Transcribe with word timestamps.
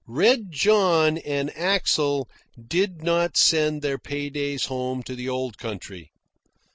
Red 0.07 0.51
John 0.51 1.19
and 1.19 1.55
Axel 1.55 2.27
did 2.59 3.03
not 3.03 3.37
send 3.37 3.83
their 3.83 3.99
pay 3.99 4.31
days 4.31 4.65
home 4.65 5.03
to 5.03 5.13
the 5.13 5.29
old 5.29 5.59
country. 5.59 6.09